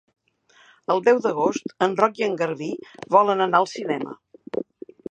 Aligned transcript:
El 0.93 1.03
deu 1.09 1.21
d'agost 1.25 1.75
en 1.87 1.93
Roc 2.01 2.19
i 2.23 2.27
en 2.29 2.35
Garbí 2.41 2.71
volen 3.19 3.47
anar 3.49 3.63
al 3.65 3.71
cinema. 3.79 4.19